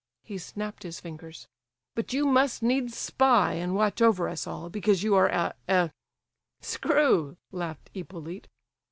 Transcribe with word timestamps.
(he 0.23 0.35
snapped 0.39 0.81
his 0.81 0.99
fingers). 0.99 1.47
"But 1.93 2.11
you 2.11 2.25
must 2.25 2.63
needs 2.63 2.97
spy 2.97 3.53
and 3.53 3.75
watch 3.75 4.01
over 4.01 4.27
us 4.29 4.47
all, 4.47 4.67
because 4.67 5.03
you 5.03 5.13
are 5.13 5.27
a—a—" 5.29 5.91
"Screw!" 6.59 7.37
laughed 7.51 7.91
Hippolyte. 7.93 8.47